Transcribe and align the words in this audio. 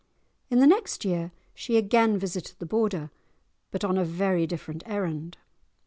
In 0.49 0.57
the 0.57 0.65
next 0.65 1.05
year 1.05 1.31
she 1.53 1.77
again 1.77 2.17
visited 2.17 2.57
the 2.57 2.65
Border, 2.65 3.11
but 3.69 3.83
on 3.85 3.99
a 3.99 4.03
very 4.03 4.47
different 4.47 4.81
errand. 4.87 5.37